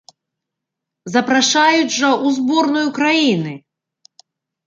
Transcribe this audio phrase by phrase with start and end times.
[1.15, 3.53] Запрашаюць жа ў зборную краіны!